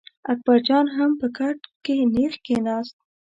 [0.31, 2.95] اکبر جان هم په کټ کې نېغ کېناست.